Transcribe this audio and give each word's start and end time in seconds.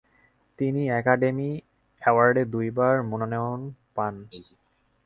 তিনি 0.59 0.81
অ্যাকাডেমি 0.89 1.49
অ্যাওয়ার্ডে 2.01 2.43
দুইবার 2.53 2.95
মনোনয়নও 3.03 3.65
পান। 3.95 4.13